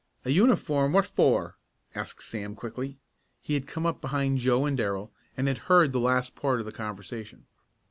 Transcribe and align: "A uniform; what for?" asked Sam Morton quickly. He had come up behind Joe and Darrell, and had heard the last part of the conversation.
"A 0.25 0.31
uniform; 0.31 0.93
what 0.93 1.05
for?" 1.05 1.57
asked 1.93 2.23
Sam 2.23 2.39
Morton 2.39 2.55
quickly. 2.55 2.97
He 3.39 3.53
had 3.53 3.67
come 3.67 3.85
up 3.85 4.01
behind 4.01 4.39
Joe 4.39 4.65
and 4.65 4.75
Darrell, 4.75 5.11
and 5.37 5.47
had 5.47 5.59
heard 5.69 5.91
the 5.91 5.99
last 5.99 6.33
part 6.35 6.59
of 6.59 6.65
the 6.65 6.71
conversation. 6.71 7.45